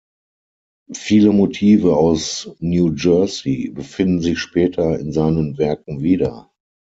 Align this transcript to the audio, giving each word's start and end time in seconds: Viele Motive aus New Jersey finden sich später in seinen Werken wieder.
Viele 0.95 1.31
Motive 1.31 1.95
aus 1.95 2.49
New 2.59 2.91
Jersey 2.95 3.71
finden 3.81 4.19
sich 4.19 4.39
später 4.39 4.97
in 4.97 5.11
seinen 5.13 5.59
Werken 5.59 6.01
wieder. 6.01 6.49